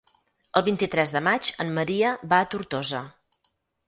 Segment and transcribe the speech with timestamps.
[0.59, 3.03] El vint-i-tres de maig en Maria va a Tortosa.